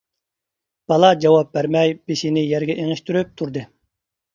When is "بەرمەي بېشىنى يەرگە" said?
1.59-2.81